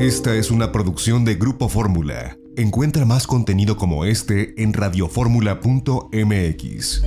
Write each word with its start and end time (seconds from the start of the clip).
Esta 0.00 0.34
es 0.34 0.50
una 0.50 0.72
producción 0.72 1.24
de 1.26 1.34
Grupo 1.34 1.68
Fórmula. 1.68 2.38
Encuentra 2.56 3.04
más 3.04 3.26
contenido 3.26 3.76
como 3.76 4.06
este 4.06 4.54
en 4.62 4.72
radioformula.mx. 4.72 7.02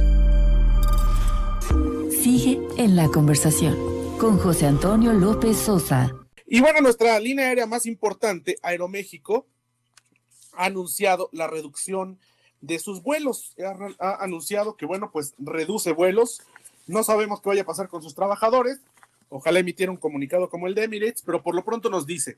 Sigue 2.11 2.61
en 2.77 2.95
la 2.95 3.09
conversación 3.09 3.75
con 4.19 4.37
José 4.37 4.67
Antonio 4.67 5.11
López 5.11 5.57
Sosa. 5.57 6.13
Y 6.45 6.61
bueno, 6.61 6.81
nuestra 6.81 7.19
línea 7.19 7.47
aérea 7.47 7.65
más 7.65 7.87
importante, 7.87 8.57
Aeroméxico, 8.61 9.47
ha 10.55 10.65
anunciado 10.65 11.29
la 11.31 11.47
reducción 11.47 12.19
de 12.61 12.77
sus 12.77 13.01
vuelos. 13.01 13.55
Ha, 13.99 14.23
anunciado 14.23 14.77
que, 14.77 14.85
bueno, 14.85 15.09
pues 15.11 15.33
reduce 15.39 15.93
vuelos. 15.93 16.43
No 16.85 17.03
sabemos 17.03 17.41
qué 17.41 17.49
vaya 17.49 17.63
a 17.63 17.65
pasar 17.65 17.87
con 17.87 18.03
sus 18.03 18.13
trabajadores. 18.13 18.81
Ojalá 19.29 19.57
emitiera 19.57 19.91
un 19.91 19.97
comunicado 19.97 20.47
como 20.47 20.67
el 20.67 20.75
de 20.75 20.83
Emirates, 20.83 21.23
pero 21.25 21.41
por 21.41 21.55
lo 21.55 21.65
pronto 21.65 21.89
nos 21.89 22.05
dice, 22.05 22.37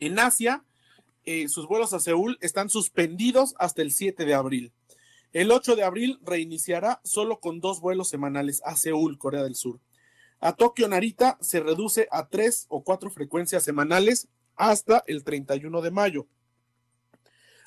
en 0.00 0.18
Asia, 0.18 0.64
eh, 1.24 1.48
sus 1.48 1.66
vuelos 1.66 1.92
a 1.92 2.00
Seúl 2.00 2.38
están 2.40 2.70
suspendidos 2.70 3.54
hasta 3.58 3.82
el 3.82 3.92
7 3.92 4.24
de 4.24 4.34
abril. 4.34 4.72
El 5.32 5.50
8 5.50 5.76
de 5.76 5.82
abril 5.82 6.18
reiniciará 6.22 7.00
solo 7.04 7.38
con 7.40 7.60
dos 7.60 7.80
vuelos 7.80 8.08
semanales 8.08 8.62
a 8.64 8.76
Seúl, 8.76 9.18
Corea 9.18 9.42
del 9.42 9.54
Sur. 9.54 9.80
A 10.40 10.54
Tokio 10.54 10.88
Narita 10.88 11.36
se 11.40 11.60
reduce 11.60 12.08
a 12.10 12.28
tres 12.28 12.66
o 12.68 12.82
cuatro 12.82 13.10
frecuencias 13.10 13.64
semanales 13.64 14.28
hasta 14.56 15.02
el 15.06 15.24
31 15.24 15.82
de 15.82 15.90
mayo. 15.90 16.26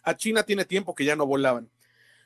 A 0.04 0.16
China 0.16 0.44
tiene 0.44 0.66
tiempo 0.66 0.96
que 0.96 1.06
ya 1.06 1.16
no 1.16 1.26
volaban. 1.26 1.70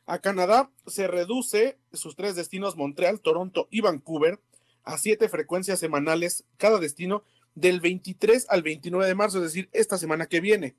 A 0.06 0.20
Canadá 0.20 0.70
se 0.86 1.08
reduce 1.08 1.78
sus 1.92 2.16
tres 2.16 2.36
destinos, 2.36 2.78
Montreal, 2.78 3.20
Toronto 3.22 3.68
y 3.72 3.82
Vancouver, 3.82 4.40
a 4.84 5.00
siete 5.00 5.30
frecuencias 5.30 5.80
semanales 5.80 6.46
cada 6.58 6.80
destino 6.80 7.24
del 7.56 7.80
23 7.80 8.46
al 8.50 8.62
29 8.62 9.08
de 9.08 9.16
marzo, 9.16 9.38
es 9.38 9.46
decir, 9.46 9.70
esta 9.72 9.98
semana 9.98 10.28
que 10.28 10.42
viene. 10.42 10.76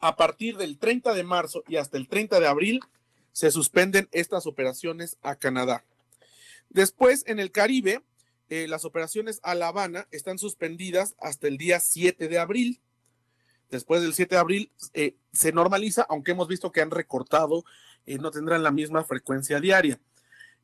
A 0.00 0.16
partir 0.16 0.56
del 0.56 0.78
30 0.78 1.12
de 1.12 1.24
marzo 1.24 1.64
y 1.66 1.76
hasta 1.76 1.98
el 1.98 2.08
30 2.08 2.40
de 2.40 2.46
abril 2.46 2.80
se 3.32 3.50
suspenden 3.50 4.08
estas 4.12 4.46
operaciones 4.46 5.18
a 5.22 5.34
Canadá. 5.34 5.84
Después, 6.70 7.24
en 7.26 7.40
el 7.40 7.50
Caribe, 7.50 8.02
eh, 8.48 8.68
las 8.68 8.84
operaciones 8.84 9.40
a 9.42 9.54
La 9.54 9.68
Habana 9.68 10.06
están 10.10 10.38
suspendidas 10.38 11.16
hasta 11.20 11.48
el 11.48 11.56
día 11.56 11.80
7 11.80 12.28
de 12.28 12.38
abril. 12.38 12.80
Después 13.70 14.02
del 14.02 14.14
7 14.14 14.36
de 14.36 14.40
abril 14.40 14.72
eh, 14.92 15.16
se 15.32 15.52
normaliza, 15.52 16.06
aunque 16.08 16.32
hemos 16.32 16.46
visto 16.46 16.70
que 16.70 16.80
han 16.80 16.90
recortado, 16.90 17.64
eh, 18.06 18.18
no 18.18 18.30
tendrán 18.30 18.62
la 18.62 18.70
misma 18.70 19.04
frecuencia 19.04 19.60
diaria. 19.60 19.98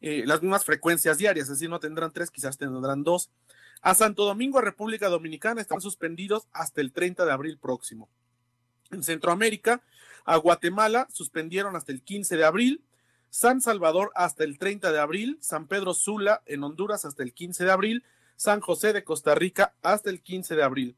las 0.00 0.40
mismas 0.40 0.64
frecuencias 0.64 1.18
diarias, 1.18 1.44
es 1.44 1.58
decir, 1.58 1.68
no 1.68 1.78
tendrán 1.78 2.10
tres, 2.10 2.30
quizás 2.30 2.56
tendrán 2.56 3.02
dos. 3.02 3.30
A 3.82 3.94
Santo 3.94 4.24
Domingo, 4.24 4.60
República 4.60 5.08
Dominicana, 5.08 5.60
están 5.60 5.80
suspendidos 5.80 6.48
hasta 6.52 6.80
el 6.80 6.92
30 6.92 7.24
de 7.24 7.32
abril 7.32 7.58
próximo. 7.58 8.08
En 8.90 9.02
Centroamérica, 9.02 9.82
a 10.24 10.36
Guatemala 10.36 11.06
suspendieron 11.10 11.76
hasta 11.76 11.92
el 11.92 12.02
15 12.02 12.36
de 12.36 12.44
abril, 12.44 12.84
San 13.30 13.60
Salvador 13.60 14.10
hasta 14.14 14.44
el 14.44 14.58
30 14.58 14.92
de 14.92 14.98
abril, 14.98 15.38
San 15.40 15.66
Pedro 15.66 15.94
Sula 15.94 16.42
en 16.46 16.62
Honduras 16.62 17.04
hasta 17.04 17.22
el 17.22 17.32
15 17.32 17.64
de 17.64 17.70
abril, 17.70 18.04
San 18.36 18.60
José 18.60 18.92
de 18.92 19.04
Costa 19.04 19.34
Rica 19.34 19.74
hasta 19.82 20.10
el 20.10 20.20
15 20.20 20.56
de 20.56 20.62
abril. 20.62 20.96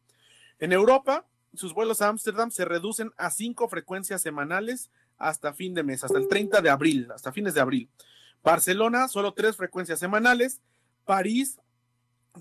En 0.58 0.72
Europa, 0.72 1.26
sus 1.54 1.74
vuelos 1.74 2.00
a 2.02 2.08
Ámsterdam 2.08 2.50
se 2.50 2.64
reducen 2.64 3.12
a 3.16 3.30
cinco 3.30 3.68
frecuencias 3.68 4.22
semanales 4.22 4.90
hasta 5.18 5.52
fin 5.52 5.74
de 5.74 5.82
mes, 5.82 6.02
hasta 6.02 6.18
el 6.18 6.28
30 6.28 6.62
de 6.62 6.70
abril, 6.70 7.08
hasta 7.14 7.32
fines 7.32 7.54
de 7.54 7.60
abril. 7.60 7.90
Barcelona, 8.42 9.06
solo 9.08 9.34
tres 9.34 9.56
frecuencias 9.56 10.00
semanales. 10.00 10.60
París 11.04 11.60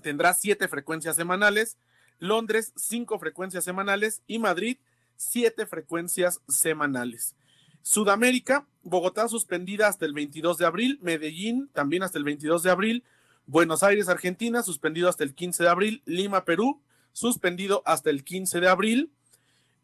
tendrá 0.00 0.32
siete 0.34 0.68
frecuencias 0.68 1.16
semanales. 1.16 1.76
Londres, 2.18 2.72
cinco 2.76 3.18
frecuencias 3.18 3.64
semanales. 3.64 4.22
Y 4.26 4.38
Madrid, 4.38 4.78
siete 5.16 5.66
frecuencias 5.66 6.40
semanales. 6.48 7.36
Sudamérica, 7.82 8.66
Bogotá 8.84 9.28
suspendida 9.28 9.88
hasta 9.88 10.06
el 10.06 10.12
22 10.12 10.58
de 10.58 10.66
abril. 10.66 10.98
Medellín, 11.02 11.68
también 11.72 12.02
hasta 12.02 12.18
el 12.18 12.24
22 12.24 12.62
de 12.62 12.70
abril. 12.70 13.04
Buenos 13.46 13.82
Aires, 13.82 14.08
Argentina, 14.08 14.62
suspendido 14.62 15.08
hasta 15.08 15.24
el 15.24 15.34
15 15.34 15.64
de 15.64 15.68
abril. 15.68 16.02
Lima, 16.04 16.44
Perú, 16.44 16.80
suspendido 17.12 17.82
hasta 17.84 18.10
el 18.10 18.24
15 18.24 18.60
de 18.60 18.68
abril. 18.68 19.12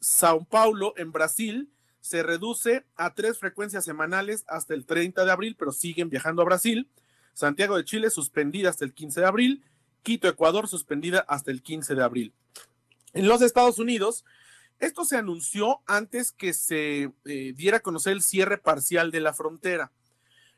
Sao 0.00 0.44
Paulo, 0.44 0.94
en 0.96 1.10
Brasil, 1.10 1.68
se 2.00 2.22
reduce 2.22 2.86
a 2.96 3.14
tres 3.14 3.38
frecuencias 3.38 3.84
semanales 3.84 4.44
hasta 4.46 4.74
el 4.74 4.86
30 4.86 5.24
de 5.24 5.32
abril, 5.32 5.56
pero 5.58 5.72
siguen 5.72 6.08
viajando 6.08 6.42
a 6.42 6.44
Brasil. 6.44 6.88
Santiago 7.34 7.76
de 7.76 7.84
Chile, 7.84 8.10
suspendida 8.10 8.70
hasta 8.70 8.84
el 8.84 8.94
15 8.94 9.20
de 9.20 9.26
abril. 9.26 9.64
Quito, 10.02 10.28
Ecuador, 10.28 10.68
suspendida 10.68 11.20
hasta 11.28 11.50
el 11.50 11.62
15 11.62 11.94
de 11.94 12.02
abril. 12.02 12.32
En 13.12 13.28
los 13.28 13.42
Estados 13.42 13.78
Unidos, 13.78 14.24
esto 14.78 15.04
se 15.04 15.16
anunció 15.16 15.80
antes 15.86 16.32
que 16.32 16.52
se 16.52 17.12
eh, 17.24 17.52
diera 17.56 17.78
a 17.78 17.80
conocer 17.80 18.12
el 18.12 18.22
cierre 18.22 18.58
parcial 18.58 19.10
de 19.10 19.20
la 19.20 19.34
frontera. 19.34 19.90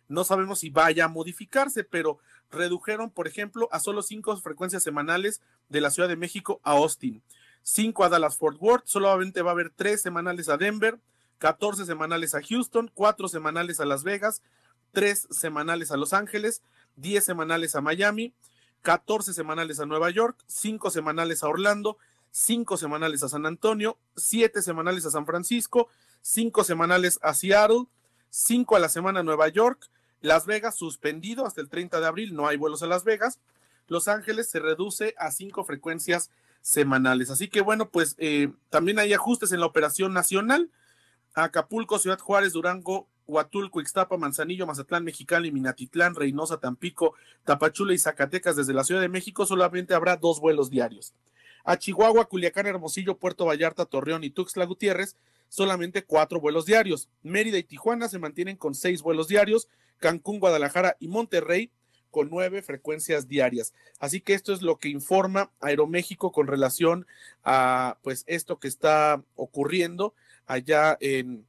No 0.08 0.24
sabemos 0.24 0.60
si 0.60 0.70
vaya 0.70 1.06
a 1.06 1.08
modificarse, 1.08 1.84
pero 1.84 2.18
redujeron, 2.50 3.10
por 3.10 3.28
ejemplo, 3.28 3.68
a 3.72 3.80
solo 3.80 4.02
cinco 4.02 4.36
frecuencias 4.36 4.82
semanales 4.82 5.40
de 5.68 5.80
la 5.80 5.90
Ciudad 5.90 6.08
de 6.08 6.16
México 6.16 6.60
a 6.64 6.72
Austin, 6.72 7.22
cinco 7.62 8.04
a 8.04 8.08
Dallas 8.08 8.36
Fort 8.36 8.58
Worth, 8.60 8.86
solamente 8.86 9.42
va 9.42 9.50
a 9.50 9.52
haber 9.52 9.70
tres 9.70 10.02
semanales 10.02 10.48
a 10.48 10.56
Denver, 10.56 10.98
14 11.38 11.86
semanales 11.86 12.34
a 12.34 12.42
Houston, 12.42 12.90
cuatro 12.92 13.28
semanales 13.28 13.80
a 13.80 13.86
Las 13.86 14.04
Vegas, 14.04 14.42
tres 14.92 15.26
semanales 15.30 15.90
a 15.90 15.96
Los 15.96 16.12
Ángeles, 16.12 16.62
10 16.96 17.24
semanales 17.24 17.74
a 17.74 17.80
Miami, 17.80 18.34
14 18.82 19.34
semanales 19.34 19.80
a 19.80 19.86
Nueva 19.86 20.10
York, 20.10 20.36
cinco 20.46 20.90
semanales 20.90 21.42
a 21.42 21.48
Orlando, 21.48 21.98
cinco 22.30 22.76
semanales 22.76 23.22
a 23.22 23.28
San 23.28 23.46
Antonio, 23.46 23.98
siete 24.16 24.62
semanales 24.62 25.06
a 25.06 25.10
San 25.10 25.26
Francisco, 25.26 25.88
cinco 26.22 26.64
semanales 26.64 27.18
a 27.22 27.34
Seattle, 27.34 27.86
cinco 28.30 28.76
a 28.76 28.80
la 28.80 28.88
semana 28.88 29.20
a 29.20 29.22
Nueva 29.22 29.48
York, 29.48 29.90
las 30.20 30.46
Vegas 30.46 30.74
suspendido 30.74 31.46
hasta 31.46 31.60
el 31.60 31.68
30 31.68 32.00
de 32.00 32.06
abril, 32.06 32.34
no 32.34 32.46
hay 32.46 32.56
vuelos 32.56 32.82
a 32.82 32.86
Las 32.86 33.04
Vegas. 33.04 33.38
Los 33.88 34.06
Ángeles 34.06 34.48
se 34.48 34.60
reduce 34.60 35.14
a 35.18 35.30
cinco 35.30 35.64
frecuencias 35.64 36.30
semanales. 36.60 37.30
Así 37.30 37.48
que 37.48 37.62
bueno, 37.62 37.88
pues 37.88 38.14
eh, 38.18 38.52
también 38.68 38.98
hay 38.98 39.12
ajustes 39.12 39.52
en 39.52 39.60
la 39.60 39.66
operación 39.66 40.12
nacional. 40.12 40.70
Acapulco, 41.34 41.98
Ciudad 41.98 42.18
Juárez, 42.18 42.52
Durango, 42.52 43.08
Huatulco, 43.30 43.80
Ixtapa, 43.80 44.16
Manzanillo, 44.16 44.66
Mazatlán, 44.66 45.04
Mexicali, 45.04 45.50
Minatitlán, 45.50 46.14
Reynosa, 46.14 46.58
Tampico, 46.58 47.14
Tapachula 47.44 47.94
y 47.94 47.98
Zacatecas 47.98 48.56
desde 48.56 48.74
la 48.74 48.84
Ciudad 48.84 49.00
de 49.00 49.08
México 49.08 49.46
solamente 49.46 49.94
habrá 49.94 50.16
dos 50.16 50.40
vuelos 50.40 50.70
diarios. 50.70 51.14
A 51.64 51.76
Chihuahua, 51.76 52.26
Culiacán, 52.26 52.66
Hermosillo, 52.66 53.16
Puerto 53.16 53.46
Vallarta, 53.46 53.84
Torreón 53.86 54.24
y 54.24 54.30
Tuxtla 54.30 54.64
Gutiérrez 54.64 55.16
solamente 55.48 56.04
cuatro 56.04 56.40
vuelos 56.40 56.64
diarios. 56.64 57.08
Mérida 57.22 57.58
y 57.58 57.64
Tijuana 57.64 58.08
se 58.08 58.18
mantienen 58.18 58.56
con 58.56 58.74
seis 58.74 59.02
vuelos 59.02 59.28
diarios 59.28 59.68
Cancún, 59.98 60.40
Guadalajara 60.40 60.96
y 60.98 61.08
Monterrey 61.08 61.70
con 62.10 62.28
nueve 62.30 62.62
frecuencias 62.62 63.28
diarias. 63.28 63.72
Así 63.98 64.20
que 64.20 64.34
esto 64.34 64.52
es 64.52 64.62
lo 64.62 64.78
que 64.78 64.88
informa 64.88 65.50
Aeroméxico 65.60 66.32
con 66.32 66.46
relación 66.46 67.06
a 67.44 67.98
pues 68.02 68.24
esto 68.26 68.58
que 68.58 68.68
está 68.68 69.22
ocurriendo 69.36 70.14
allá 70.46 70.96
en 71.00 71.46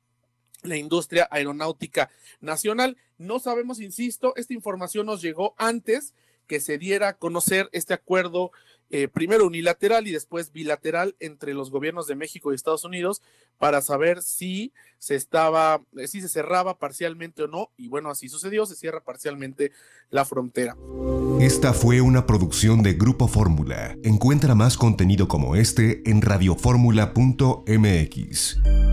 la 0.63 0.77
industria 0.77 1.27
aeronáutica 1.31 2.09
nacional. 2.39 2.97
No 3.17 3.39
sabemos, 3.39 3.79
insisto, 3.79 4.33
esta 4.35 4.53
información 4.53 5.05
nos 5.05 5.22
llegó 5.22 5.53
antes 5.57 6.13
que 6.47 6.59
se 6.59 6.77
diera 6.77 7.09
a 7.09 7.13
conocer 7.13 7.69
este 7.72 7.94
acuerdo 7.94 8.51
eh, 8.94 9.07
primero 9.07 9.47
unilateral 9.47 10.05
y 10.05 10.11
después 10.11 10.51
bilateral 10.51 11.16
entre 11.21 11.53
los 11.53 11.71
gobiernos 11.71 12.07
de 12.07 12.16
México 12.16 12.51
y 12.51 12.55
Estados 12.55 12.83
Unidos 12.83 13.21
para 13.57 13.81
saber 13.81 14.21
si 14.21 14.73
se 15.00 15.16
estaba, 15.16 15.81
eh, 15.95 16.07
si 16.07 16.19
se 16.19 16.27
cerraba 16.27 16.77
parcialmente 16.77 17.44
o 17.44 17.47
no. 17.47 17.69
Y 17.77 17.88
bueno, 17.88 18.09
así 18.09 18.27
sucedió, 18.27 18.66
se 18.66 18.75
cierra 18.75 19.01
parcialmente 19.01 19.71
la 20.09 20.25
frontera. 20.25 20.75
Esta 21.39 21.71
fue 21.71 22.01
una 22.01 22.27
producción 22.27 22.83
de 22.83 22.95
Grupo 22.95 23.29
Fórmula. 23.29 23.95
Encuentra 24.03 24.55
más 24.55 24.77
contenido 24.77 25.29
como 25.29 25.56
este 25.56 26.01
en 26.09 26.21
radioformula.mx. 26.21 28.90